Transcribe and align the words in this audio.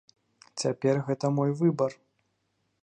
Цяпер 0.61 0.95
гэта 1.11 1.25
мой 1.39 1.51
выбар. 1.61 1.91